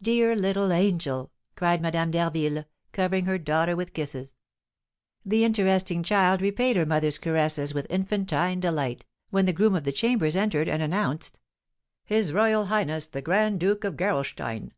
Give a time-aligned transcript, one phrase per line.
[0.00, 4.34] "Dear little angel!" cried Madame d'Harville, covering her daughter with kisses.
[5.26, 9.92] The interesting child repaid her mother's caresses with infantine delight, when the groom of the
[9.92, 11.38] chambers entered and announced:
[12.06, 14.72] "His royal highness the Grand Duke of Gerolstein."